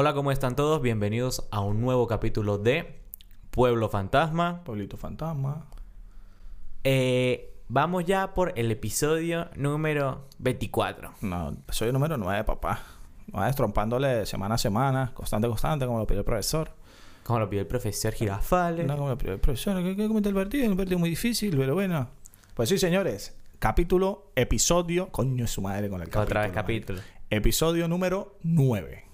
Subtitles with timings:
[0.00, 0.80] Hola, ¿cómo están todos?
[0.80, 3.00] Bienvenidos a un nuevo capítulo de
[3.50, 4.62] Pueblo Fantasma.
[4.62, 5.66] Pueblito Fantasma.
[6.84, 11.14] Eh, vamos ya por el episodio número 24.
[11.22, 12.80] No, soy el número 9, papá.
[13.48, 16.70] Es trompándole semana a semana, constante, constante, como lo pidió el profesor.
[17.24, 18.86] Como lo pidió el profesor Girafales.
[18.86, 20.62] No, como lo pidió el profesor, ¿qué, qué comenta el partido?
[20.62, 22.08] Es un partido muy difícil, pero bueno.
[22.54, 23.36] Pues sí, señores.
[23.58, 25.08] Capítulo, episodio.
[25.08, 26.22] Coño, es su madre con el capítulo.
[26.22, 27.00] Otra vez capítulo.
[27.30, 29.07] Episodio número 9.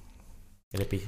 [0.74, 1.02] El epi-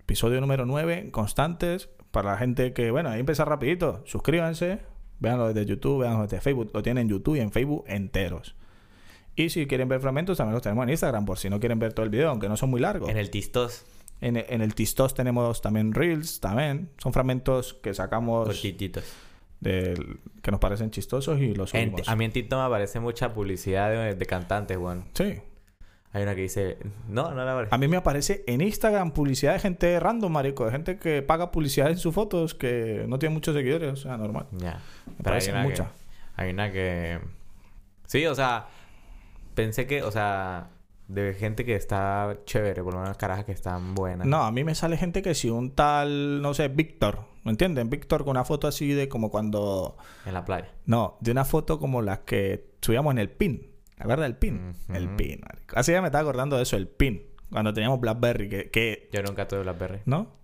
[0.00, 1.88] Episodio número 9, constantes.
[2.10, 4.02] Para la gente que, bueno, ahí empieza rapidito.
[4.04, 4.78] Suscríbanse.
[5.20, 6.70] Véanlo desde YouTube, véanlo desde Facebook.
[6.74, 8.56] Lo tienen en YouTube y en Facebook enteros.
[9.36, 11.92] Y si quieren ver fragmentos, también los tenemos en Instagram, por si no quieren ver
[11.92, 13.08] todo el video, aunque no son muy largos.
[13.08, 13.84] En el Tistos.
[14.20, 16.90] En, en el Tistos tenemos también Reels, también.
[16.98, 19.04] Son fragmentos que sacamos Cortititos.
[19.60, 22.08] del- que nos parecen chistosos y los En- subimos.
[22.08, 25.04] a mí en TikTok me aparece mucha publicidad de, de cantantes, weón.
[25.14, 25.34] Sí.
[26.12, 26.78] Hay una que dice...
[27.08, 27.74] No, no la aparece.
[27.74, 30.64] A mí me aparece en Instagram publicidad de gente random, marico.
[30.64, 33.92] De gente que paga publicidad en sus fotos que no tiene muchos seguidores.
[33.92, 34.46] O sea, normal.
[34.58, 34.80] Ya.
[35.06, 35.88] Me Pero hay una, que, muchas.
[36.34, 37.20] hay una que...
[38.06, 38.66] Sí, o sea...
[39.54, 40.02] Pensé que...
[40.02, 40.70] O sea...
[41.06, 42.82] De gente que está chévere.
[42.82, 44.26] Por lo menos carajas que están buenas.
[44.26, 47.20] No, a mí me sale gente que si un tal, no sé, Víctor.
[47.44, 47.88] ¿Me entienden?
[47.88, 49.96] Víctor con una foto así de como cuando...
[50.26, 50.72] En la playa.
[50.86, 53.69] No, de una foto como las que subíamos en el pin.
[54.00, 54.72] ¿La verdad del pin?
[54.92, 55.76] El pin, marico.
[55.76, 57.22] Así ya me estaba acordando de eso, el pin.
[57.50, 60.00] Cuando teníamos BlackBerry, que, que Yo nunca tuve Blackberry.
[60.06, 60.38] ¿no?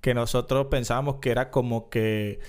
[0.00, 2.40] Que nosotros pensábamos que era como que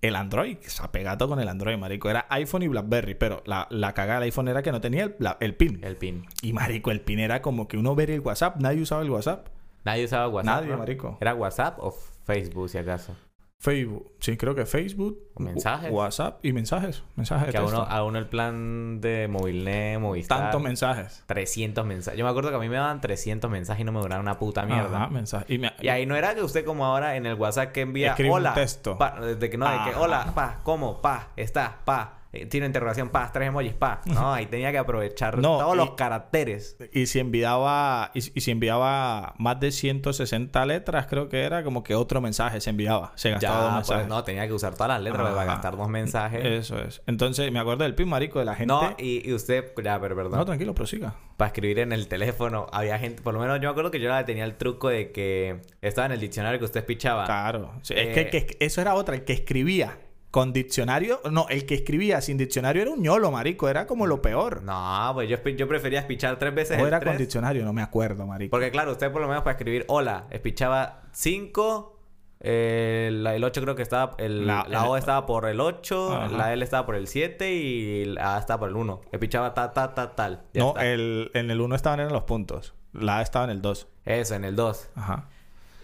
[0.00, 2.10] el Android, que se ha pegado con el Android, marico.
[2.10, 5.54] Era iPhone y BlackBerry, pero la, la cagada del iPhone era que no tenía el,
[5.54, 5.80] pin.
[5.84, 6.26] El pin.
[6.42, 9.48] Y marico, el pin era como que uno ver el WhatsApp, nadie usaba el WhatsApp.
[9.84, 10.54] Nadie usaba WhatsApp.
[10.56, 10.78] Nadie, ¿no?
[10.78, 11.18] marico.
[11.20, 11.92] ¿Era WhatsApp o
[12.24, 13.14] Facebook, si acaso?
[13.62, 15.90] Facebook, sí, creo que Facebook, ¿O mensajes?
[15.92, 17.94] WhatsApp y mensajes, mensajes de Que a uno, texto.
[17.94, 20.38] a uno el plan de Movilnet, Movistar...
[20.44, 21.22] Tantos mensajes.
[21.26, 22.18] 300 mensajes.
[22.18, 24.38] Yo me acuerdo que a mí me daban 300 mensajes y no me duraban una
[24.38, 24.96] puta mierda.
[24.96, 25.50] Ajá, mensajes.
[25.50, 28.12] Y, me- Y ahí no era que usted como ahora en el WhatsApp que envía
[28.12, 28.54] Escribe un hola.
[28.54, 28.96] texto.
[28.96, 31.02] Pa, de que no, de que hola, pa, ¿cómo?
[31.02, 32.14] Pa, está, pa.
[32.32, 34.00] Eh, Tiene interrogación, pa, tres emojis, pa.
[34.06, 36.76] No, ahí tenía que aprovechar No, todos y- los caracteres.
[36.92, 41.82] Y si enviaba, y, y si enviaba más de 160 letras, creo que era como
[41.82, 43.12] que otro mensaje se enviaba.
[43.16, 44.02] Se gastaba dos Ya, mensajes.
[44.02, 45.44] pues no, tenía que usar todas las letras para Ajá.
[45.52, 46.44] gastar dos mensajes.
[46.44, 47.02] Eso es.
[47.06, 48.72] Entonces, me acuerdo del pin marico de la gente.
[48.72, 50.32] No, y, y usted, ya, pero perdón.
[50.38, 51.14] No, tranquilo, prosiga.
[51.36, 52.66] para escribir en el teléfono.
[52.72, 55.62] Había gente, por lo menos yo me acuerdo que yo tenía el truco de que
[55.80, 57.24] estaba en el diccionario que usted pichaba.
[57.24, 57.72] Claro.
[57.82, 59.98] Sí, Eh, es que, que- eso era otra, el que escribía
[60.30, 61.20] con diccionario.
[61.30, 63.68] No, el que escribía sin diccionario era un ñolo, marico.
[63.68, 64.62] Era como lo peor.
[64.62, 67.12] No, pues yo, yo prefería pichar tres veces o el era tres.
[67.12, 68.50] con diccionario, no me acuerdo, marico.
[68.52, 71.96] Porque claro, usted por lo menos para escribir hola, espichaba 5,
[72.40, 76.16] el, el 8 creo que estaba, el, La- la, el- O estaba por el 8,
[76.16, 76.28] Ajá.
[76.36, 79.00] la L estaba por el 7 y la A estaba por el 1.
[79.12, 80.42] Espichaba ta, ta, ta, tal.
[80.54, 80.86] Ya no, está.
[80.86, 82.74] el, en el 1 estaban en los puntos.
[82.92, 83.88] La A estaba en el 2.
[84.04, 84.90] Eso, en el 2.
[84.94, 85.28] Ajá.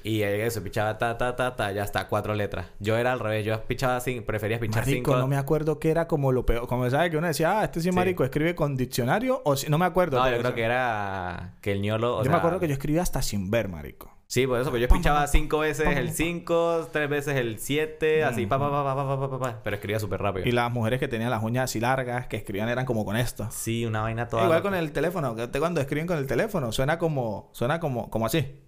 [0.06, 2.66] Y eso, pichaba ta, ta, ta, ta, ya está, cuatro letras.
[2.78, 5.16] Yo era al revés, yo pichaba sin, prefería pichar cinco.
[5.16, 6.68] no me acuerdo que era como lo peor.
[6.68, 9.68] Como sabes que uno decía, ah, este sí, marico, escribe con diccionario o si...
[9.68, 10.18] no me acuerdo.
[10.18, 12.22] No, yo creo que era que el ñolo.
[12.22, 14.12] yo me acuerdo que yo escribía hasta sin ver, marico.
[14.28, 18.46] Sí, por eso, pues yo pichaba cinco veces el cinco tres veces el 7, así,
[18.46, 20.46] pa, pa, pa, pa, pa, pa, pa, pa pero escribía súper rápido.
[20.46, 23.48] Y las mujeres que tenían las uñas así largas, que escribían eran como con esto.
[23.50, 24.44] Sí, una vaina toda.
[24.44, 24.70] Igual loca.
[24.70, 28.65] con el teléfono, cuando escriben con el teléfono, suena como, suena como, como así.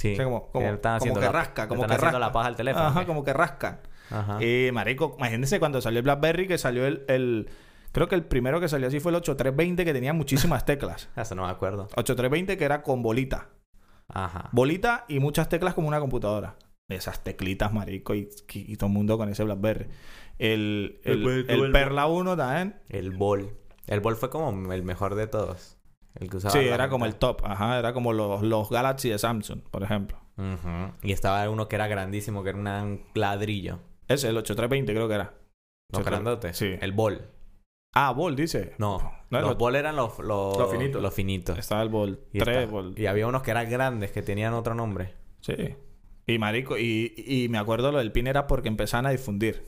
[0.00, 0.12] Sí.
[0.14, 2.18] O sea, como, como, Le están como haciendo que la- rasca, como están que rasca.
[2.18, 2.86] la paja al teléfono.
[2.86, 3.06] Ajá, ¿qué?
[3.06, 3.80] como que rascan.
[4.10, 4.42] Ajá.
[4.42, 7.50] Y marico, imagínense cuando salió el BlackBerry, que salió el, el-
[7.92, 11.10] creo que el primero que salió así fue el 8320, que tenía muchísimas teclas.
[11.16, 11.82] Eso no me acuerdo.
[11.96, 13.48] 8320 que era con bolita.
[14.08, 14.48] Ajá.
[14.52, 16.56] Bolita y muchas teclas como una computadora.
[16.88, 19.86] Esas teclitas, marico, y, y todo el mundo con ese BlackBerry.
[20.38, 22.80] El el- Perla 1 también.
[22.88, 23.54] El bol.
[23.86, 25.76] El bol fue como el mejor de todos.
[26.14, 26.52] El que usaba.
[26.52, 27.42] Sí, era como el top.
[27.44, 30.18] Ajá, era como los, los Galaxy de Samsung, por ejemplo.
[31.02, 33.78] Y estaba uno que era grandísimo, que era un ladrillo.
[34.08, 35.34] Ese, el 8320 creo que era.
[35.92, 36.10] Los 83.
[36.10, 36.56] grandotes.
[36.56, 36.74] Sí.
[36.80, 37.20] El bol.
[37.94, 38.74] Ah, Ball, dice.
[38.78, 38.98] No.
[39.30, 41.02] No, los lo- bol eran los, los, Los finitos.
[41.02, 41.58] Los finitos.
[41.58, 42.20] Estaba el Ball.
[42.32, 42.94] Y, 3 está- Ball.
[42.96, 45.14] y había unos que eran grandes, que tenían otro nombre.
[45.40, 45.54] Sí.
[46.26, 49.64] Y marico, y, y me acuerdo lo del pin era porque empezaban a difundir.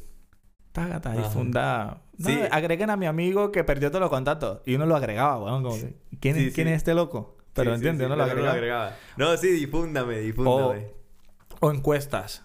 [0.72, 1.22] Tágata, Ajá.
[1.22, 2.02] difunda.
[2.18, 2.38] No, Sí.
[2.50, 4.60] Agreguen a mi amigo que perdió todos los contactos.
[4.64, 5.62] Y uno lo agregaba, weón.
[5.62, 5.76] Como
[6.20, 6.72] ¿quién, Sí, ¿Quién sí.
[6.72, 7.36] es este loco?
[7.52, 8.96] Pero entiende, uno lo pero agregaba.
[9.18, 10.86] No, sí, difúndame, difúndame.
[11.60, 12.42] O encuestas.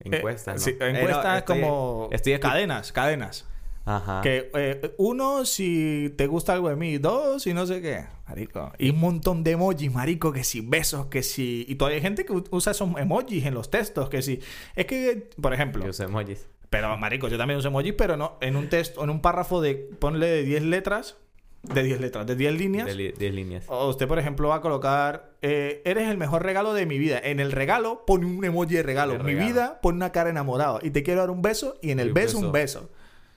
[0.00, 0.78] Encuestas, Eh, ¿no?
[0.78, 3.46] sí, Eh, no, encuestas estoy- como estoy cadenas, cadenas.
[3.86, 4.20] Ajá.
[4.22, 8.04] Que eh, uno, si te gusta algo de mí, dos, y no sé qué.
[8.28, 8.72] Marico.
[8.78, 11.64] Y un montón de emojis, marico, que si besos, que si.
[11.68, 14.40] Y todavía hay gente que usa esos emojis en los textos, que si.
[14.74, 15.84] Es que, por ejemplo.
[15.84, 16.46] Yo uso emojis.
[16.76, 18.36] Pero, marico, yo también uso emojis, pero no.
[18.40, 19.74] En un texto, en un párrafo de.
[19.98, 21.16] Ponle 10 letras.
[21.62, 22.86] De 10 letras, de 10 líneas.
[22.86, 23.64] De li- 10 líneas.
[23.68, 27.18] O usted, por ejemplo, va a colocar, eh, eres el mejor regalo de mi vida.
[27.22, 29.12] En el regalo pone un emoji de regalo.
[29.14, 29.46] De mi regalo.
[29.48, 30.80] vida pone una cara enamorado.
[30.82, 32.90] Y te quiero dar un beso y en el Y beso, un beso.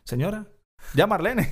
[0.03, 0.45] Señora,
[0.93, 1.49] ya Marlene.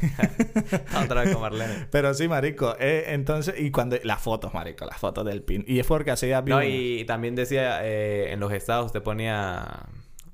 [1.04, 1.88] Otra vez con Marlene.
[1.92, 2.76] Pero sí, marico.
[2.80, 3.98] eh, entonces, y cuando...
[4.04, 4.86] Las fotos, marico.
[4.86, 5.64] Las fotos del pin.
[5.68, 9.86] Y es porque vi No, y también decía eh, en los estados usted ponía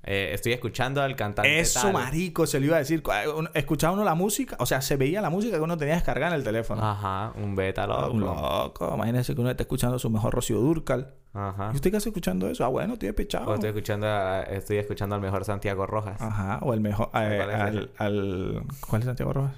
[0.03, 1.94] eh, estoy escuchando al cantante Eso, tal.
[1.94, 3.03] marico, se lo iba a decir.
[3.36, 6.33] Uno- Escuchaba uno la música, o sea, se veía la música que uno tenía descargada
[6.33, 6.81] en el teléfono.
[6.83, 8.01] Ajá, un beta loco.
[8.01, 8.92] Ah, un loco.
[8.95, 11.13] Imagínese que uno está escuchando su mejor Rocío Durcal.
[11.33, 11.69] Ajá.
[11.71, 12.65] ¿Y usted qué hace escuchando eso?
[12.65, 13.50] Ah, bueno, estoy despechado.
[13.51, 17.07] O estoy escuchando a- estoy escuchando al mejor Santiago Rojas, Ajá, o el mejor.
[17.13, 17.89] eh, ¿Cuál es al, ese?
[17.98, 19.56] al- ¿Cuál es Santiago Rojas?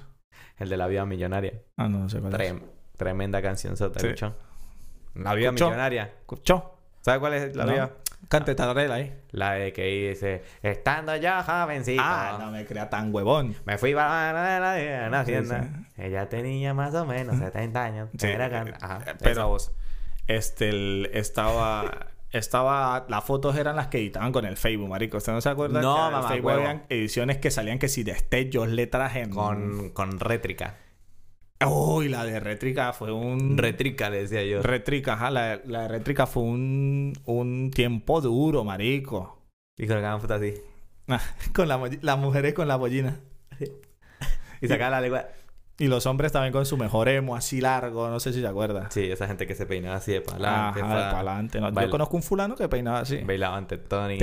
[0.58, 1.62] el de la vida millonaria.
[1.76, 2.38] Ah, no, no sé cuál es.
[2.52, 2.62] Trem-
[2.96, 4.06] tremenda canción sota, Sí.
[5.16, 6.12] La vida millonaria.
[6.20, 6.76] ¿Escuchó?
[7.00, 7.72] ¿Sabe cuál es la No.
[7.72, 7.90] vida?
[8.28, 9.14] Cante tararela ahí.
[9.30, 12.02] La de que dice, estando ya jovencito.
[12.04, 13.54] Ah, no me crea tan huevón.
[13.64, 14.60] Me fui para la,
[15.10, 15.68] la, hacienda.
[15.96, 18.08] Ella tenía más o menos 70 años.
[18.18, 19.72] Sí, Era eh, can- Ajá, eh, pero voz.
[20.26, 25.18] este el- estaba estaba las fotos eran las que editaban con el Facebook, marico.
[25.18, 25.80] ¿Usted no se acuerda?
[25.80, 26.60] No, que el mamá, Facebook huevo.
[26.62, 30.74] habían ediciones que salían que si destellos, letras en Con, con rétrica.
[31.66, 34.62] Uy, la de rétrica fue un Rétrica, le decía yo.
[34.62, 39.38] rétrica, ajá, la, la de rétrica fue un un tiempo duro, marico.
[39.78, 40.54] y colocaban fotos así.
[41.54, 43.20] con la, molli- las mujeres con la bollina.
[44.60, 45.26] Y sacaban la lengua.
[45.78, 48.90] Y los hombres también con su mejor emo así largo, no sé si se acuerda.
[48.90, 50.80] Sí, esa gente que se peinaba así de para adelante.
[50.80, 51.60] Ajá, de para adelante.
[51.60, 53.18] No, Yo conozco un fulano que peinaba así.
[53.18, 54.18] Bailaba ante Tony.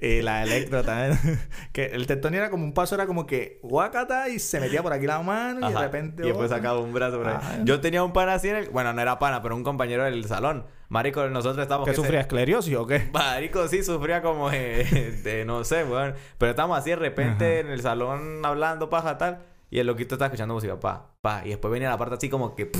[0.00, 1.18] Y la electro también.
[1.72, 4.92] que el tetoni era como un paso, era como que guacata y se metía por
[4.92, 6.22] aquí la mano y de repente.
[6.22, 6.58] Y después otra.
[6.58, 7.36] sacaba un brazo por ahí.
[7.40, 7.58] Ah.
[7.64, 8.68] Yo tenía un pana así en el...
[8.68, 10.66] Bueno, no era pana, pero un compañero del salón.
[10.88, 11.86] Marico, nosotros estábamos...
[11.86, 13.08] ¿Que que se- sufría esclerosis o qué?
[13.12, 16.14] Marico sí sufría como de no sé, weón.
[16.38, 19.40] Pero estábamos así de repente en el salón hablando paja tal.
[19.70, 21.42] Y el loquito estaba escuchando música, pa, pa.
[21.44, 22.70] Y después venía la parte así como que...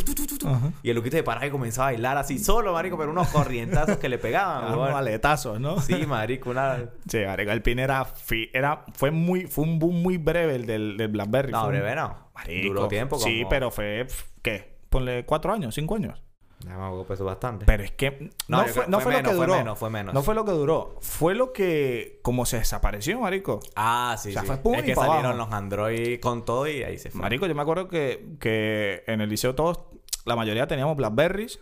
[0.47, 0.73] Ajá.
[0.83, 2.97] Y el loquito se paraba y comenzaba a bailar así solo, marico.
[2.97, 5.81] Pero unos corrientazos que le pegaban, unos aletazos, ¿no?
[5.83, 6.89] Sí, marico, una...
[7.07, 10.67] Sí, marico, el pin era, fi- era fue muy fue un boom muy breve el
[10.67, 11.53] del, del BlackBerry.
[11.53, 12.29] No, un- breve no.
[12.35, 13.29] Marico, Duró tiempo como...
[13.29, 14.07] Sí, pero fue
[14.43, 14.79] ¿qué?
[14.89, 16.23] Ponle cuatro años, cinco años.
[16.65, 17.65] Ya me hago peso bastante.
[17.67, 19.59] Pero es que no, No, fue, no fue fue, menos, lo que fue duró.
[19.59, 20.15] menos, fue menos.
[20.15, 20.97] No fue lo que duró.
[21.01, 23.61] Fue lo que como se desapareció, marico.
[23.77, 24.47] Ah, sí, O sea, sí.
[24.49, 25.39] fue pum es y que pa' salieron abajo.
[25.51, 27.21] los Android con todo y ahí se fue.
[27.21, 29.81] Marico, yo me acuerdo que, que en el liceo todos,
[30.25, 31.61] la mayoría teníamos Blackberries.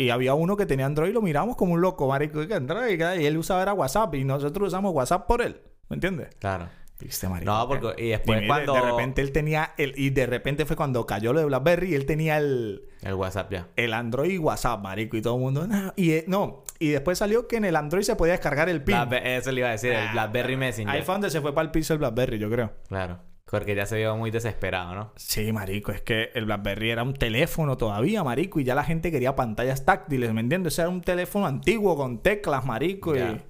[0.00, 2.40] Y había uno que tenía Android y lo miramos como un loco, marico.
[2.40, 3.00] ¿Y qué Android?
[3.20, 5.60] Y él usaba era WhatsApp y nosotros usamos WhatsApp por él.
[5.88, 6.28] ¿Me entiendes?
[6.38, 6.68] Claro.
[7.00, 7.52] Viste, marico.
[7.52, 8.02] No, porque...
[8.02, 8.74] Y después cuando...
[8.74, 11.94] de repente él tenía el y de repente fue cuando cayó lo de BlackBerry y
[11.94, 13.68] él tenía el, El WhatsApp ya.
[13.76, 15.92] el Android y WhatsApp, marico, y todo el mundo, "No".
[15.94, 18.96] y eh, no, y después salió que en el Android se podía descargar el pin.
[19.24, 20.94] Eso le iba a decir, el Ah, BlackBerry Messenger.
[20.94, 22.72] Ahí fue donde se fue para el piso el BlackBerry, yo creo.
[22.88, 23.20] Claro.
[23.50, 25.12] Porque ya se vio muy desesperado, ¿no?
[25.16, 29.10] Sí, marico, es que el BlackBerry era un teléfono todavía, marico, y ya la gente
[29.10, 30.74] quería pantallas táctiles, ¿me entiendes?
[30.74, 33.40] Ese era un teléfono antiguo con teclas, marico, y,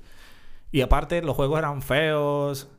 [0.71, 2.71] y aparte los juegos eran feos,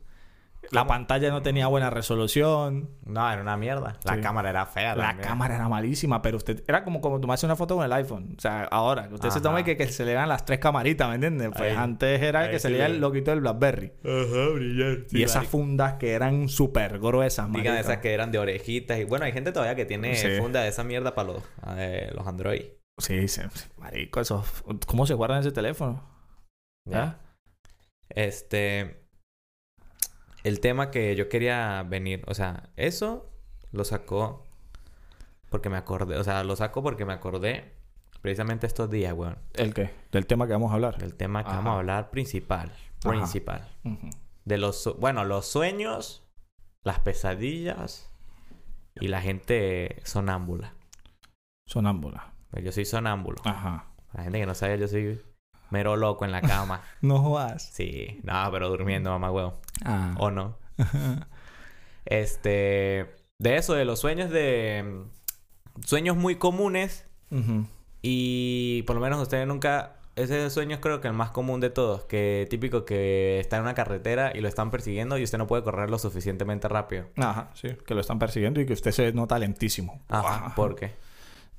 [0.70, 3.98] la pantalla no tenía buena resolución, No, era una mierda.
[4.04, 4.20] La Sí.
[4.20, 5.28] cámara era fea la también.
[5.28, 8.34] cámara era malísima, pero usted era como, como tomarse una foto con el iPhone.
[8.36, 11.14] O sea, ahora, usted se tome que, que se le vean las tres camaritas, ¿me
[11.16, 11.48] entiendes?
[11.56, 11.76] Pues Ahí.
[11.76, 13.92] antes era Ahí que se le el loquito del BlackBerry.
[14.04, 14.98] Ajá, brillar.
[15.10, 18.98] y esas fundas que eran súper gruesas, Digan esas que eran de orejitas.
[19.00, 20.28] Y bueno, hay gente todavía que tiene Sí.
[20.38, 21.42] funda de esa mierda para los,
[21.76, 22.62] eh, los Android.
[22.98, 23.40] Sí, sí,
[23.78, 24.44] marico, eso...
[24.86, 26.04] ¿Cómo se guardan ese teléfono?
[26.86, 27.18] Ya.
[28.08, 28.99] Este.
[30.42, 33.30] El tema que yo quería venir, o sea, eso
[33.72, 34.44] lo sacó
[35.50, 37.74] porque me acordé, o sea, lo saco porque me acordé
[38.22, 39.90] precisamente estos días, weón, ¿El qué?
[40.12, 40.98] Del tema que vamos a hablar.
[40.98, 41.58] del tema que Ajá.
[41.58, 43.68] vamos a hablar principal, principal.
[44.44, 46.22] De los, bueno, los sueños,
[46.82, 48.10] las pesadillas
[49.00, 50.74] y la gente sonámbula.
[51.66, 52.32] Sonámbula.
[52.50, 53.40] Pues Yo soy sonámbulo.
[53.44, 53.86] Ajá.
[54.12, 55.20] La gente que no sabe, yo soy
[55.70, 56.82] mero loco en la cama.
[57.00, 57.70] No jodas.
[57.72, 59.58] Sí, no, pero durmiendo, mamá huevo.
[59.84, 60.14] Ah.
[60.18, 60.56] ¿O no?
[62.04, 63.14] Este.
[63.38, 65.04] De eso, de los sueños de.
[65.84, 67.06] Sueños muy comunes.
[68.02, 69.96] Y por lo menos ustedes nunca.
[70.16, 72.04] Ese sueño es creo que el más común de todos.
[72.04, 75.62] Que típico que está en una carretera y lo están persiguiendo y usted no puede
[75.62, 77.06] correr lo suficientemente rápido.
[77.16, 77.68] Ajá, sí.
[77.86, 80.02] Que lo están persiguiendo y que usted se nota lentísimo.
[80.08, 80.34] Ajá.
[80.34, 80.54] Ajá.
[80.54, 80.94] ¿Por qué?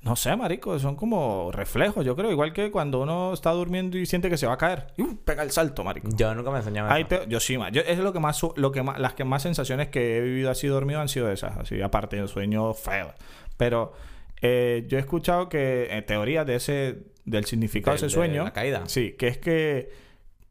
[0.02, 2.30] No sé, marico, son como reflejos, yo creo.
[2.32, 4.88] Igual que cuando uno está durmiendo y siente que se va a caer.
[4.96, 5.16] Y ¡uh!
[5.24, 6.08] pega el salto, marico.
[6.16, 7.56] Yo nunca me enseñaba Ahí te- yo sí.
[7.72, 10.50] Yo, es lo que más, lo que más, las que más sensaciones que he vivido
[10.50, 13.12] así dormido han sido esas, así, aparte de sueños feos.
[13.56, 13.92] Pero
[14.40, 18.42] eh, yo he escuchado que en teorías de ese, del significado de ese de sueño,
[18.44, 18.82] la caída.
[18.86, 19.90] sí, que es que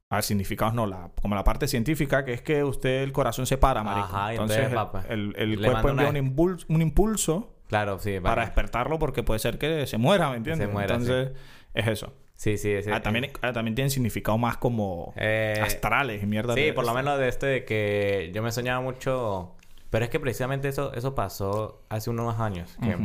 [0.10, 3.58] A significados no, la, como la parte científica, que es que usted el corazón se
[3.58, 4.08] para, marico.
[4.16, 8.20] Ajá, entonces, entonces, el- papá, el, cuerpo envía una- un, impulso, un impulso Claro, sí.
[8.20, 10.68] para para- despertarlo porque puede ser que se muera, ¿me entiendes?
[10.68, 11.32] Se muera, entonces,
[11.74, 12.14] es eso.
[12.36, 12.70] Sí, sí.
[12.72, 16.54] ese- Ah, también, ah, también tienen significado más como Eh, astrales y mierda.
[16.54, 19.56] Sí, de por lo menos de este de que yo me soñaba mucho.
[19.90, 22.78] Pero es que precisamente eso, eso pasó hace unos años.
[22.84, 22.96] Que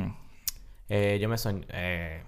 [0.89, 1.65] eh, yo me soñé.
[1.73, 2.23] Eh,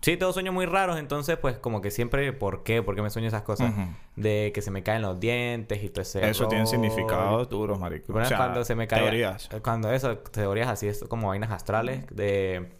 [0.00, 2.82] sí, tengo sueños muy raros, entonces, pues, como que siempre, ¿por qué?
[2.82, 3.72] ¿Por qué me sueño esas cosas?
[4.16, 6.28] De que se me caen los dientes y todo ese.
[6.28, 8.12] Eso tiene significados duros, marico.
[8.18, 9.00] Ejemplo, cuando se me cae.
[9.02, 9.48] Teorías.
[9.62, 12.72] Cuando eso, teorías así, es como vainas astrales de.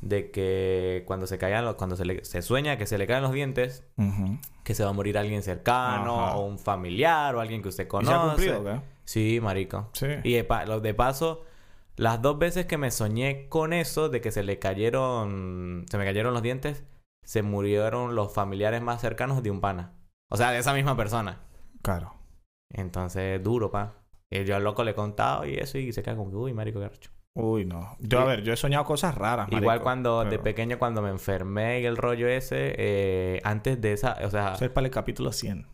[0.00, 3.22] De que cuando se caigan los, cuando se, le- se sueña que se le caen
[3.22, 3.84] los dientes,
[4.64, 6.36] que se va a morir alguien cercano, Ajá.
[6.38, 8.12] o un familiar, o alguien que usted ¿Y conoce.
[8.12, 8.80] se ha cumplido qué?
[9.04, 9.90] Sí, marico.
[9.92, 10.08] Sí.
[10.24, 11.44] Y de, pa- de paso,
[11.96, 16.04] las dos veces que me soñé con eso, de que se le cayeron, se me
[16.04, 16.84] cayeron los dientes,
[17.24, 19.94] se murieron los familiares más cercanos de un pana.
[20.30, 21.40] O sea, de esa misma persona.
[21.82, 22.14] Claro.
[22.72, 23.94] Entonces, duro, pa.
[24.30, 26.54] Y yo al loco le he contado y eso, y se queda como que, uy,
[26.54, 27.10] marico, qué arrecho.
[27.34, 27.96] Uy, no.
[28.00, 31.80] Yo, a ver, yo he soñado cosas raras, Igual cuando, de pequeño, cuando me enfermé
[31.80, 35.32] y el rollo ese, eh, antes de esa, o sea, Eso es para el capítulo
[35.32, 35.66] 100.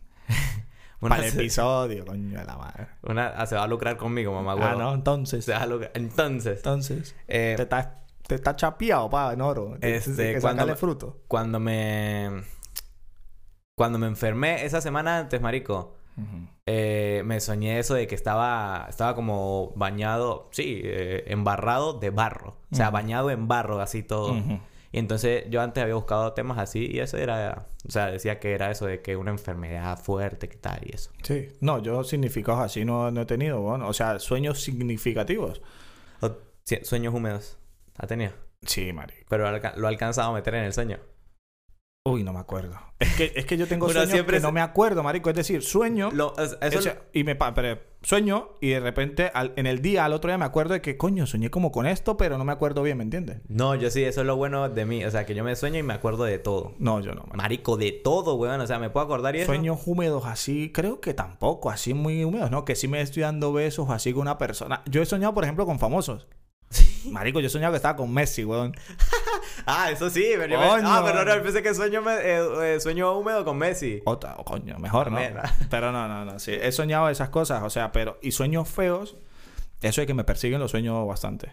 [1.01, 2.87] Una, para el se, episodio, coño de la madre.
[3.03, 5.45] una- ah, se va a lucrar conmigo, mamá, Ah, no, entonces.
[5.45, 5.91] Se va a lucrar.
[5.93, 7.15] Entonces, Entonces.
[7.27, 9.77] eh, Te está, te está chapeado, pa, en oro.
[9.81, 11.19] Este, que cuando fruto.
[11.27, 12.43] cuando me
[13.75, 15.95] cuando me enfermé esa semana antes, marico,
[16.65, 22.57] eh, me soñé eso de que estaba estaba como bañado, sí, eh, embarrado de barro,
[22.71, 24.33] o sea, bañado en barro así todo.
[24.33, 24.59] Ujú.
[24.91, 28.53] Y entonces yo antes había buscado temas así y eso era, o sea, decía que
[28.53, 31.11] era eso de que una enfermedad fuerte, que tal y eso.
[31.23, 31.49] Sí.
[31.61, 33.61] No, yo significados así no, no he tenido.
[33.61, 35.61] Bueno, o sea, sueños significativos.
[36.21, 36.31] O-
[36.63, 37.57] sí, sueños húmedos.
[37.97, 38.31] Ha tenido.
[38.65, 39.25] Sí, marico.
[39.29, 40.97] Pero lo ha alcanzado a meter en el sueño.
[42.09, 42.75] Uy, no me acuerdo.
[42.99, 45.29] Es que, es que yo tengo sueños siempre que no me acuerdo, marico.
[45.29, 46.09] Es decir, sueño...
[46.11, 46.33] Lo-
[47.13, 50.43] y me pero sueño y de repente al- en el día, al otro día me
[50.43, 53.39] acuerdo de que coño, soñé como con esto, pero no me acuerdo bien, ¿me entiendes?
[53.47, 55.05] No, yo sí, eso es lo bueno de mí.
[55.05, 56.73] O sea, que yo me sueño y me acuerdo de todo.
[56.77, 57.21] No, yo no.
[57.23, 57.37] man.
[57.37, 58.59] Marico, de todo, weón.
[58.59, 59.45] O sea, me puedo acordar y eso.
[59.45, 62.65] Sueños húmedos así, creo que tampoco, así muy húmedos, ¿no?
[62.65, 64.81] Que sí me estoy dando besos así con una persona.
[64.89, 66.27] Yo he soñado, por ejemplo, con famosos.
[67.05, 68.75] Marico, yo he soñado que estaba con Messi, weón.
[69.65, 70.81] Ah, eso sí, pero yo me-.
[70.83, 74.01] Ah, pero no, pensé que sueño, me- eh, eh, sueño húmedo con Messi.
[74.05, 75.19] Otra, oh, coño, mejor, ¿no?
[75.69, 76.39] Pero no, no, no.
[76.39, 78.17] Sí, he soñado esas cosas, o sea, pero.
[78.21, 79.17] Y sueños feos,
[79.81, 81.51] eso de que me persiguen, lo sueño bastante.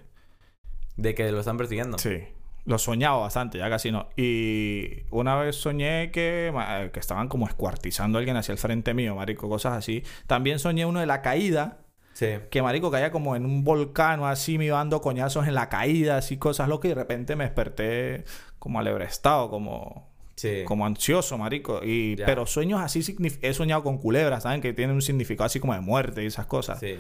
[0.97, 1.99] De que lo están persiguiendo.
[1.99, 2.23] Sí.
[2.65, 4.09] Lo soñaba bastante, ya casi no.
[4.17, 6.53] Y una vez soñé que,
[6.93, 10.03] que estaban como escuartizando a alguien hacia el frente mío, marico, cosas así.
[10.27, 11.79] También soñé uno de la caída,
[12.17, 12.29] Sí.
[12.51, 15.69] que marico caía como en un volcán o así, me iba dando coñazos en la
[15.69, 18.25] caída, así cosas locas, y de repente me desperté
[18.59, 20.63] como alebrestado, como, Sí.
[20.65, 21.81] como ansioso, marico.
[21.85, 22.25] Y, Ya.
[22.25, 23.01] pero sueños así,
[23.43, 24.63] he soñado con culebras, ¿saben?
[24.63, 26.81] Que tienen un significado así como de muerte y esas cosas.
[26.81, 26.99] Sí.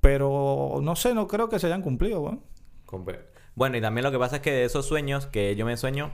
[0.00, 2.40] Pero no sé, no creo que se hayan cumplido, weón.
[2.86, 3.20] Compe-
[3.54, 6.12] Bueno, y también lo que pasa es que de esos sueños que yo me sueño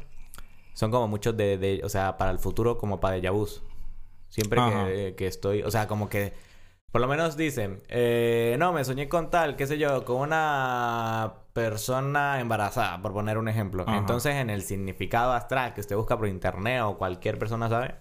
[0.73, 3.63] son como muchos de, de- o sea, para el futuro como para déjà vus.
[4.29, 6.33] Siempre que estoy, o sea, como que
[6.95, 11.33] por lo menos dicen, eh, no, me soñé con tal, qué sé yo, con una
[11.53, 13.83] persona embarazada, por poner un ejemplo.
[13.85, 13.99] Ajá.
[13.99, 17.97] Entonces, en el significado astral que usted busca por internet o cualquier persona sabe,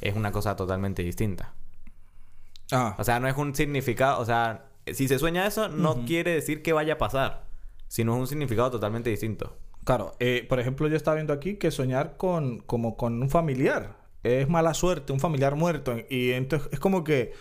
[0.00, 1.52] es una cosa totalmente distinta.
[2.72, 6.32] Ah, O sea, no es un significado, o sea, si se sueña eso, no quiere
[6.32, 7.44] decir que vaya a pasar,
[7.88, 9.54] sino es un significado totalmente distinto.
[9.84, 13.96] Claro, eh, por ejemplo, yo estaba viendo aquí que soñar con como con un familiar
[14.22, 15.94] es mala suerte, un familiar muerto.
[16.08, 17.34] Y entonces es como que,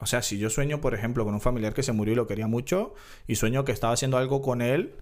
[0.00, 2.26] o sea, si yo sueño, por ejemplo, con un familiar que se murió y lo
[2.26, 2.94] quería mucho,
[3.26, 4.94] y sueño que estaba haciendo algo con él,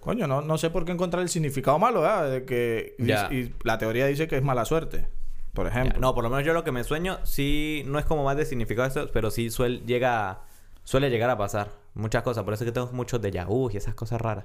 [0.00, 2.30] coño, no, no sé por qué encontrar el significado malo, ¿verdad?
[2.30, 5.06] De que, y- la teoría dice que es mala suerte,
[5.52, 5.98] por ejemplo.
[6.00, 8.44] No, por lo menos yo lo que me sueño, sí, no es como más de
[8.46, 10.40] significado eso, pero sí suele, llega,
[10.84, 12.44] suele llegar a pasar muchas cosas.
[12.44, 14.44] Por eso es que tengo muchos de Yahoo y esas cosas raras.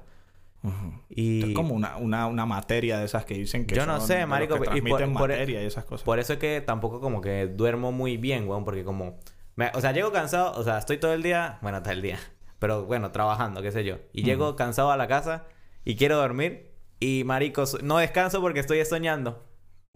[1.08, 4.08] Y Es como una, una, una materia de esas que dicen que Yo no son
[4.08, 6.04] sé, marico, que y por- transmiten por- materia y esas cosas.
[6.04, 9.16] por eso es que tampoco como que duermo muy bien, weón, porque como...
[9.56, 12.18] me- o sea, llego cansado, o sea, estoy todo el día, bueno, todo el día,
[12.58, 13.96] pero bueno, trabajando, qué sé yo.
[14.12, 15.44] Y llego cansado a la casa
[15.84, 19.44] y quiero dormir y, marico, no descanso porque estoy soñando.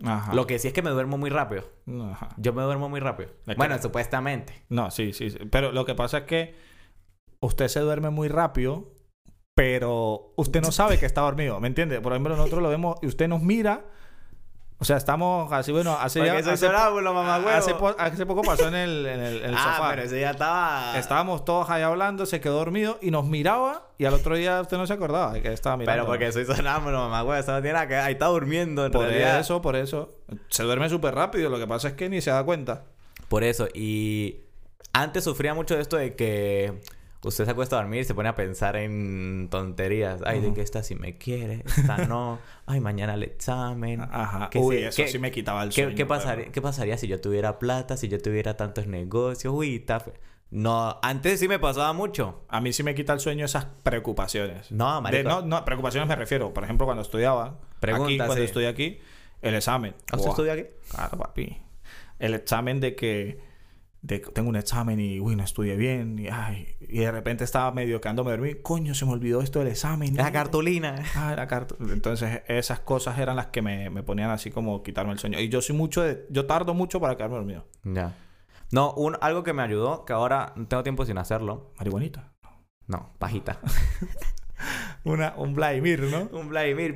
[0.04, 0.32] Ajá.
[0.34, 1.64] Lo que sí es que me duermo muy rápido.
[2.10, 2.30] Ajá.
[2.38, 3.30] Yo me duermo muy rápido.
[3.40, 4.64] Es que- Bueno, supuestamente.
[4.70, 5.38] No, sí, sí, sí.
[5.50, 6.54] Pero lo que pasa es que
[7.40, 8.94] usted se duerme muy rápido,
[9.54, 12.00] pero usted no sabe que está dormido, ¿me entiende?
[12.00, 13.84] Por ejemplo, nosotros lo vemos y usted nos mira
[14.82, 16.38] O sea, estamos así, bueno, hace ya...
[16.38, 17.50] hace, mamá huevo.
[17.50, 19.90] hace, po- hace poco pasó en el, en el, en el ah, sofá.
[19.90, 20.98] pero ese ya estaba...
[20.98, 24.78] Estábamos todos ahí hablando, se quedó dormido y nos miraba y al otro día usted
[24.78, 26.00] no se acordaba de que estaba mirando.
[26.02, 27.34] Pero porque soy sonámbulo, mamá huevo.
[27.38, 27.96] Eso no tiene nada que.
[27.96, 29.38] Ahí está durmiendo, en Por realidad.
[29.40, 30.14] eso, por eso.
[30.48, 32.84] Se duerme súper rápido, lo que pasa es que ni se da cuenta.
[33.28, 33.68] Por eso.
[33.74, 34.36] Y
[34.94, 36.80] antes sufría mucho de esto de que
[37.22, 40.20] usted se acuesta a dormir y se pone a pensar en tonterías.
[40.24, 42.38] Ay, de que esta sí me quiere, esta no.
[42.66, 44.00] Ay, mañana el examen.
[44.00, 44.48] Ajá.
[44.50, 45.96] Que Uy, eso sí me quitaba el ¿Qué, sueño.
[45.96, 46.52] qué pasaría.
[46.52, 49.52] ¿Qué pasaría si yo tuviera plata, si yo tuviera tantos negocios?
[49.54, 50.04] Uy, está
[50.50, 52.42] No, antes sí me pasaba mucho.
[52.48, 54.72] A mí sí me quita el sueño esas preocupaciones.
[54.72, 55.28] No, De- marico.
[55.28, 56.52] no, no, preocupaciones me refiero.
[56.54, 57.58] Por ejemplo, cuando estudiaba.
[57.80, 58.98] Pregunta, aquí, cuando estoy aquí,
[59.42, 59.94] el examen.
[60.12, 60.64] ¿Ah, ¿Usted estudia aquí?
[60.90, 61.56] Claro, papi.
[62.18, 63.40] El examen de que,
[64.02, 66.18] de tengo un examen y, uy, no estudié bien.
[66.18, 68.58] Y, ay, y de repente estaba medio quedándome dormido.
[68.62, 70.16] Coño, se me olvidó esto del examen.
[70.16, 71.04] La cartulina.
[71.14, 71.66] Ah, la.
[71.92, 75.38] Entonces, esas cosas eran las que me, me ponían así como quitarme el sueño.
[75.40, 76.26] Y yo soy mucho de...
[76.30, 77.66] Yo tardo mucho para quedarme dormido.
[77.84, 78.14] Ya.
[78.72, 81.72] No, un, algo que me ayudó, que ahora tengo tiempo sin hacerlo.
[81.78, 82.32] Marihuanita.
[82.86, 83.60] No, pajita.
[85.04, 86.28] Una, un Vladimir, ¿no?
[86.38, 86.94] Un Vladimir.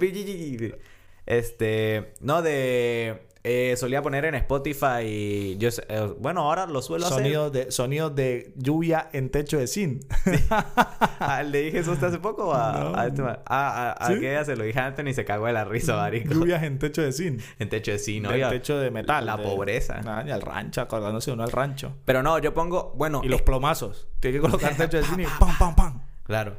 [1.26, 2.14] Este.
[2.20, 3.28] No, de.
[3.46, 5.54] Eh, solía poner en Spotify.
[5.58, 7.50] Yo, eh, bueno, ahora lo suelo hacer.
[7.52, 10.02] De, sonidos de lluvia en techo de zinc.
[10.50, 12.54] Ah, ¿Le dije eso usted hace poco?
[12.54, 12.96] A, No.
[12.96, 15.64] a este ma- Ah, a, a se lo dije antes y se cagó de la
[15.64, 16.32] risa, marico.
[16.32, 17.40] Lluvias en techo de zinc.
[17.58, 18.30] En techo de sí, ¿no?
[18.30, 19.26] Oiga, techo de metal.
[19.26, 20.00] La de- pobreza.
[20.06, 21.92] Ah, y al rancho, acordándose uno al rancho.
[22.06, 22.94] Pero no, yo pongo.
[22.96, 23.20] Bueno.
[23.22, 24.08] Y los eh, plomazos.
[24.20, 26.02] Tiene que colocar techo de zinc y pam, pam, pam.
[26.24, 26.56] Claro.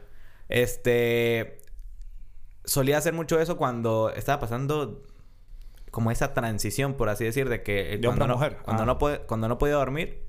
[0.49, 1.57] Este.
[2.63, 5.03] Solía hacer mucho eso cuando estaba pasando
[5.95, 8.57] como esa transición, por así decir, de que eh, De cuando, no, mujer.
[8.63, 8.85] cuando, Ah.
[8.85, 10.23] no puede- cuando no podía dormir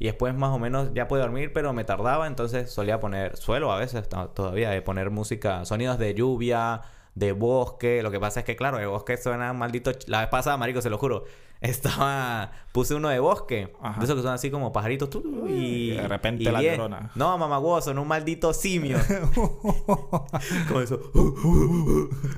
[0.00, 3.70] y después más o menos ya podía dormir, pero me tardaba, entonces solía poner, suelo
[3.72, 6.82] a veces to- todavía de poner música, sonidos de lluvia,
[7.14, 8.02] de bosque.
[8.02, 9.92] Lo que pasa es que, claro, de bosque suena maldito.
[10.06, 11.24] La vez pasada, marico, se lo juro.
[11.60, 12.50] Estaba.
[12.72, 13.72] Puse uno de bosque.
[13.80, 14.00] Ajá.
[14.00, 15.10] De esos que son así como pajaritos.
[15.48, 16.76] y, de repente y la bien.
[16.76, 17.12] llorona.
[17.14, 18.98] No, mamá, son un maldito simio.
[20.68, 21.00] como eso.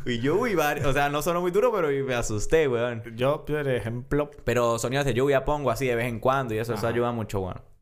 [0.04, 3.03] y yo, uy, o sea, no sonó muy duro, pero me asusté, weón.
[3.16, 4.31] Yo, por ejemplo...
[4.44, 7.40] Pero sonidos de lluvia pongo así de vez en cuando y eso, eso ayuda mucho,
[7.40, 7.74] weón.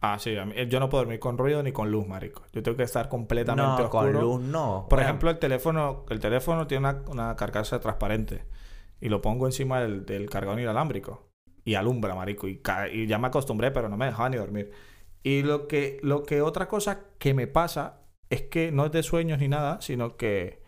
[0.00, 0.34] Ah, sí.
[0.46, 2.42] mí- yo no puedo dormir con ruido ni con luz, marico.
[2.52, 4.20] Yo tengo que estar completamente No, con oscuro.
[4.20, 4.86] luz no.
[4.88, 8.44] Por ejemplo, el teléfono, el teléfono tiene una, una carcasa transparente
[9.00, 11.28] y lo pongo encima del, del cargador inalámbrico
[11.64, 12.60] y alumbra, marico, y
[13.06, 14.70] ya me acostumbré, pero no me dejaba ni dormir.
[15.22, 19.02] Y lo que, lo que otra cosa que me pasa es que no es de
[19.02, 20.62] sueños ni nada, sino que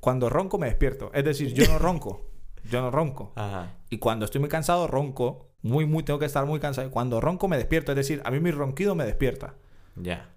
[0.00, 1.10] cuando ronco me despierto.
[1.14, 2.26] Es decir, yo no ronco,
[2.70, 3.32] yo no ronco.
[3.36, 3.74] Ajá.
[3.90, 5.45] Y cuando estoy muy cansado, ronco.
[5.66, 6.90] Muy, muy, tengo que estar muy cansado.
[6.90, 9.54] Cuando ronco me despierto, es decir, a mí mi ronquido me despierta.
[9.96, 10.30] Ya.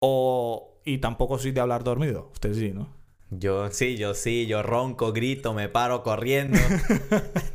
[0.00, 0.74] O...
[0.84, 2.30] Y tampoco soy de hablar dormido.
[2.32, 2.88] Usted sí, ¿no?
[3.30, 6.58] Yo sí, yo sí, yo ronco, grito, me paro corriendo.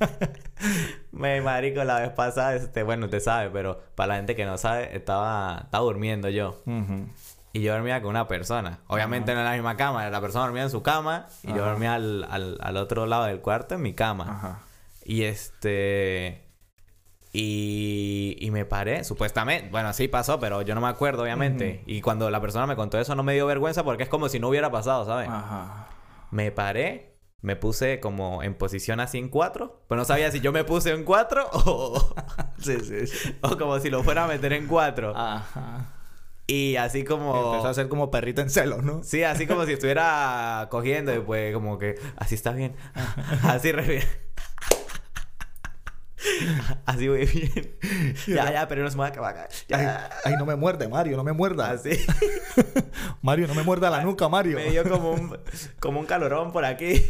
[1.12, 4.60] me marico la vez pasada, este, bueno, usted sabe, pero para la gente que no
[4.60, 6.62] sabe, estaba, estaba durmiendo yo.
[6.68, 7.08] Ujú.
[7.54, 8.82] Y yo dormía con una persona.
[8.88, 11.96] Obviamente no en la misma cama, la persona dormía en su cama y yo dormía
[11.96, 14.26] al, al, al otro lado del cuarto en mi cama.
[14.30, 14.60] Ajá.
[15.06, 16.43] Y este.
[17.36, 19.70] Y, y me paré, supuestamente.
[19.72, 21.82] Bueno, sí pasó, pero yo no me acuerdo, obviamente.
[21.88, 24.40] Y cuando la persona me contó eso, no me dio vergüenza porque es como si
[24.40, 25.28] no hubiera pasado, ¿sabes?
[25.30, 25.88] Ajá.
[26.30, 29.82] Me paré, me puse como en posición así en cuatro.
[29.90, 32.16] Pero no sabía si yo me puse en cuatro o,
[32.60, 33.36] Sí, sí, sí.
[33.42, 35.14] o como si lo fuera a meter en cuatro.
[35.18, 35.88] Ajá.
[36.46, 37.54] Y así como.
[37.54, 39.02] Empezó a ser como perrito en celos, ¿no?
[39.04, 42.76] Sí, así como si estuviera cogiendo y pues como que así está bien.
[43.44, 44.04] Así re bien.
[46.86, 47.76] Así voy bien.
[48.28, 49.36] Ya, ya, pero no se me va a acabar.
[49.38, 50.10] Ay, Ya.
[50.24, 51.72] ay, no me muerde, Mario, no me muerda.
[51.72, 51.92] Así.
[53.22, 54.58] Mario, no me muerda la nuca, Mario.
[54.58, 55.38] Me dio como un,
[55.80, 57.06] como un calorón por aquí.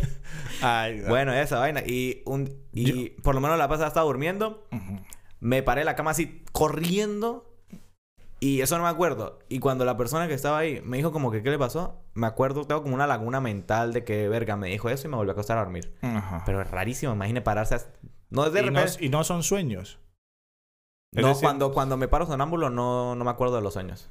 [0.62, 1.80] Ay, Bueno, esa vaina.
[1.84, 4.66] Y, un, y por lo menos la pasada estaba durmiendo.
[5.40, 7.51] Me paré de la cama así corriendo.
[8.42, 9.38] Y eso no me acuerdo.
[9.48, 12.26] Y cuando la persona que estaba ahí me dijo como que qué le pasó, me
[12.26, 15.30] acuerdo, tengo como una laguna mental de que verga me dijo eso y me volvió
[15.30, 15.94] a acostar a dormir.
[16.02, 16.42] Ajá.
[16.44, 17.76] Pero es rarísimo, imagine pararse.
[17.76, 17.88] as-
[18.30, 19.04] No es de y, no, repente.
[19.04, 20.00] y no son sueños.
[21.14, 24.10] Es No, decir- cuando, cuando me paro sonámbulo no, no me acuerdo de los sueños.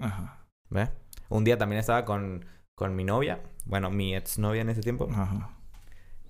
[0.00, 0.44] Ajá.
[0.70, 0.90] ¿Ves?
[1.28, 3.42] Un día también estaba con, con mi novia.
[3.64, 5.06] Bueno, mi exnovia en ese tiempo.
[5.12, 5.56] Ajá.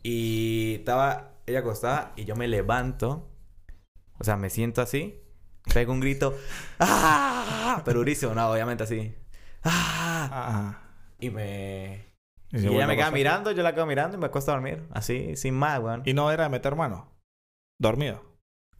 [0.03, 3.27] Y estaba ella acostada y yo me levanto.
[4.19, 5.21] O sea, me siento así.
[5.73, 6.37] Pego un grito.
[6.79, 7.83] ¡Ah!
[7.85, 9.15] Pero durísimo, no, obviamente así.
[9.65, 10.29] ¡Ah!
[10.33, 10.83] Ajá.
[11.21, 12.07] Y me...
[12.51, 14.87] Y, ella me queda mirando, yo la quedo mirando y me acuesto a dormir.
[14.93, 16.03] Así, sin más, weón.
[16.07, 17.13] Y no era de meter mano.
[17.79, 18.23] Dormido.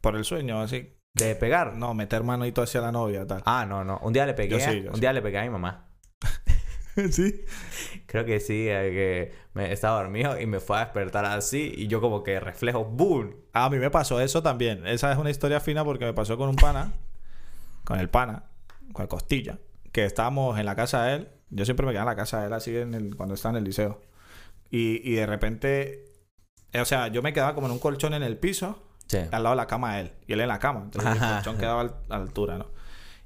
[0.01, 0.95] Por el sueño, así.
[1.15, 1.75] De pegar.
[1.75, 3.43] No, meter mano y todo hacia la novia, tal.
[3.45, 3.99] Ah, no, no.
[3.99, 4.57] Un día le pegué.
[4.57, 5.01] Yo sí, a- yo un sí.
[5.01, 5.88] día le pegué a mi mamá.
[7.11, 7.45] sí.
[8.05, 11.87] Creo que sí, eh, que me estaba dormido y me fue a despertar así y
[11.87, 13.35] yo como que reflejo, ¡boom!
[13.53, 14.85] A mí me pasó eso también.
[14.87, 16.93] Esa es una historia fina porque me pasó con un pana,
[17.83, 18.43] con el pana,
[18.93, 19.59] con el costilla,
[19.91, 21.29] que estábamos en la casa de él.
[21.49, 23.57] Yo siempre me quedaba en la casa de él así en el, cuando estaba en
[23.57, 24.01] el liceo.
[24.69, 26.05] Y, y de repente,
[26.79, 29.17] o sea, yo me quedaba como en un colchón en el piso, Sí.
[29.31, 30.81] al lado de la cama de él, y él en la cama.
[30.83, 32.67] Entonces el colchón quedaba a la altura, ¿no?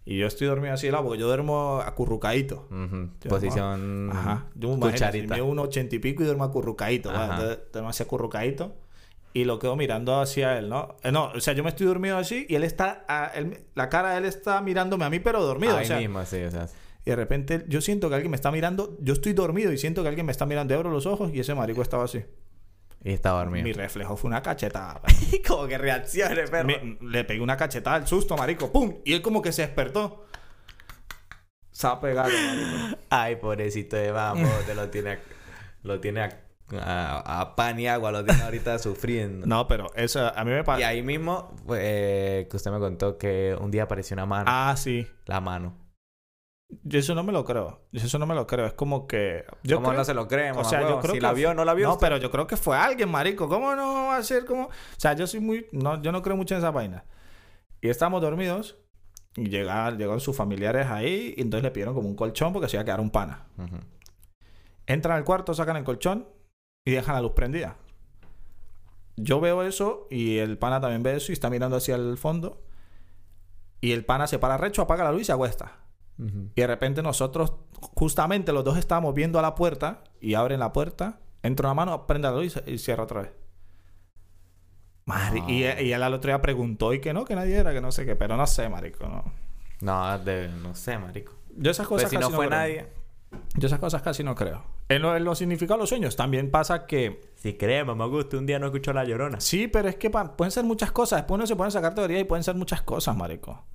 [0.06, 2.68] Y yo estoy dormido así de lado porque yo duermo acurrucadito.
[2.70, 3.10] Ujú.
[3.22, 4.48] Yo, Posición Ajá.
[4.56, 5.36] Yo imagínate, cucharita.
[5.36, 7.12] me un ochenta y pico y duermo acurrucadito.
[7.12, 7.60] ¿vale?
[7.72, 8.76] Duermo así acurrucadito
[9.34, 10.96] y lo quedo mirando hacia él, ¿no?
[11.04, 13.06] Eh, no, o sea, yo me estoy dormido así y él está...
[13.08, 15.76] a- él- la cara de él está mirándome a mí, pero dormido.
[15.78, 16.68] Ahí o sea, mismo, sí, o sea.
[17.06, 18.98] y de repente yo siento que alguien me está mirando.
[19.00, 20.74] Yo estoy dormido y siento que alguien me está mirando.
[20.74, 22.24] Y abro los ojos y ese marico estaba así.
[23.04, 23.64] Y estaba dormido.
[23.66, 25.02] Mi reflejo fue una cachetada.
[25.48, 26.68] como que reaccione, perro.
[26.68, 28.72] Me- le pegué una cachetada al susto, marico.
[28.72, 28.96] ¡Pum!
[29.04, 30.26] Y él como que se despertó.
[31.72, 32.98] Se ha pegado, marico.
[33.10, 35.20] Ay, pobrecito de vamos, te lo tiene a,
[35.84, 36.30] lo tiene a,
[36.80, 39.46] a- a pan y agua, lo tiene ahorita sufriendo.
[39.48, 40.88] No, pero eso a mí me Y pasa.
[40.88, 44.46] ahí mismo, eh, que usted me contó que un día apareció una mano.
[44.48, 45.08] Ah, sí.
[45.26, 45.76] La mano.
[46.84, 47.82] Yo eso no me lo creo.
[47.92, 48.66] Yo eso no me lo creo.
[48.66, 49.46] Es como que.
[49.64, 51.54] Yo ¿Cómo creo- no se lo cree, O sea, yo creo si que la vio,
[51.54, 51.88] no la vio.
[51.88, 52.06] No, usted?
[52.08, 53.48] pero yo creo que fue alguien, marico.
[53.48, 54.66] ¿Cómo no va a ser como.?
[54.68, 55.68] O sea, yo soy muy.
[55.72, 57.06] No, yo no creo mucho en esa vaina.
[57.82, 58.78] Y estábamos dormidos.
[59.36, 61.34] Y llegaron, llegaron sus familiares ahí.
[61.38, 63.46] Y entonces le pidieron como un colchón porque se iba a quedar un pana.
[63.58, 63.78] Ujú.
[64.86, 66.28] Entran al cuarto, sacan el colchón
[66.86, 67.78] y dejan la luz prendida.
[69.16, 72.62] Yo veo eso y el pana también ve eso y está mirando hacia el fondo.
[73.80, 75.78] Y el pana se para recho, apaga la luz y se acuesta.
[76.18, 77.54] Y de repente nosotros,
[77.96, 82.08] justamente los dos estábamos viendo a la puerta y abren la puerta, entra una mano,
[82.08, 83.32] prende la luz y, cierra otra vez.
[85.06, 85.82] Mari- y, Ah.
[85.82, 88.06] y él al otro día preguntó y que no, que nadie era, que no sé
[88.06, 89.24] qué, pero no sé, marico, no.
[89.82, 91.34] No, de- no sé, marico.
[91.58, 92.60] Yo esas Pues cosas si no casi fue creo.
[92.60, 92.88] nadie.
[93.56, 94.64] Yo esas cosas casi no creo.
[94.90, 98.38] En lo, en lo significado de los sueños también pasa que Si creemos, me gusta,
[98.38, 99.42] un día no escuchó la llorona.
[99.42, 101.20] Sí, pero es que pueden ser muchas cosas.
[101.20, 103.66] Después uno se puede sacar teoría y pueden ser muchas cosas, marico.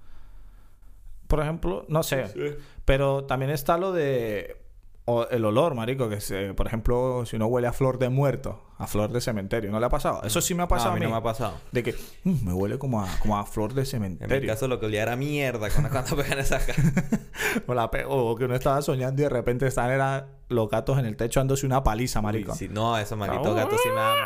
[1.29, 2.57] Por ejemplo, no sé.
[2.85, 4.57] Pero también está lo de...
[5.05, 6.09] o el olor, marico.
[6.09, 9.71] Que se, por ejemplo, si uno huele a flor de muerto, a flor de cementerio.
[9.71, 10.23] ¿No le ha pasado?
[10.25, 11.05] Eso sí me ha No, pasado a mí a mí.
[11.07, 11.55] no me ha pasado.
[11.71, 14.41] De que "Mm, me huele como a, como a flor de En cementerio.
[14.41, 16.83] mi caso lo que olía era mierda cuando, cuando pegan esa cara.
[17.67, 20.99] o, la pe- o que uno estaba soñando y de repente están era, los gatos
[20.99, 22.55] en el techo dándose una paliza, marico.
[22.55, 24.17] Sí, no, esos malditos gatos sí me dan...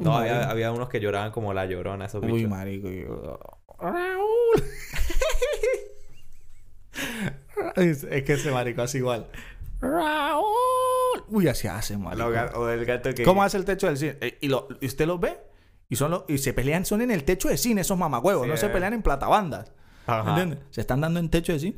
[0.00, 2.50] No, había, había unos que lloraban como la llorona, esos Uy, bichos.
[2.50, 2.88] marico.
[2.90, 3.38] y yo.
[7.76, 9.26] es, es que ese marico hace igual.
[9.80, 10.44] Raúl.
[11.28, 12.26] Uy, así hace, marico.
[12.58, 13.22] O el gato que...
[13.22, 14.16] ¿Cómo hace el techo del cine?
[14.20, 15.38] Eh, y, lo, y usted los ve
[15.88, 18.50] y son los, y se pelean son en el techo de cine esos mamahuevos, Sí,
[18.50, 18.70] no se eh.
[18.70, 19.72] pelean en platabandas.
[20.06, 20.30] Ajá.
[20.30, 20.58] ¿Entiendes?
[20.70, 21.76] Se están dando en techo de cine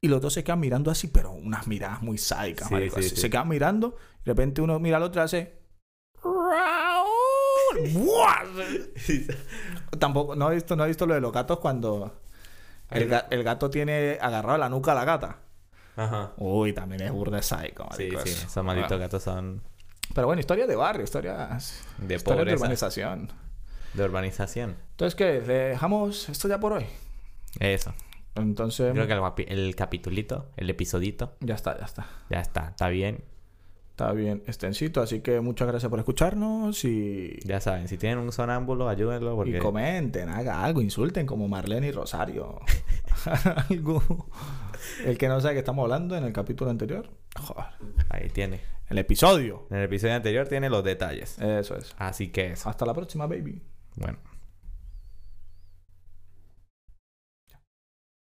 [0.00, 3.00] y los dos se quedan mirando así, pero unas miradas muy sádicas, Sí, marico.
[3.02, 3.16] sí.
[3.16, 5.58] Se quedan mirando y de repente uno mira al otro y hace
[6.22, 7.08] Raúl.
[9.98, 12.20] Tampoco, no he visto, no he visto lo de los gatos cuando
[12.94, 15.36] el, ga- el gato tiene agarrado la nuca a la gata.
[15.96, 16.32] Ajá.
[16.38, 18.46] Uy, también es burda de psycho, Sí, sí, eso.
[18.46, 19.62] esos malditos gatos son
[20.14, 21.36] Pero bueno, historias de barrio, historias
[21.98, 23.30] de historias de pobreza, urbanización.
[23.92, 24.76] de urbanización.
[24.92, 25.42] Entonces, ¿qué?
[25.46, 26.86] ¿Le dejamos esto ya por hoy?
[27.60, 27.92] Eso.
[28.34, 32.06] Entonces, Creo que el, el capitulito, el episodito, ya está, ya está.
[32.30, 33.22] ya está, está bien.
[34.02, 38.32] Está bien extensito, así que muchas gracias por escucharnos y, Ya saben, si tienen un
[38.32, 39.58] sonámbulo, ayúdenlo porque...
[39.58, 42.58] y comenten, haga algo, insulten como Marlene y Rosario.
[43.70, 44.26] algo.
[45.04, 47.10] El que no sabe que estamos hablando en el capítulo anterior.
[47.40, 47.66] Joder.
[48.08, 48.60] Ahí tiene.
[48.88, 49.68] El episodio.
[49.70, 51.38] En el episodio anterior tiene los detalles.
[51.38, 51.94] Eso es.
[51.96, 52.68] Así que eso.
[52.68, 53.62] Hasta la próxima, baby.
[53.94, 54.18] Bueno.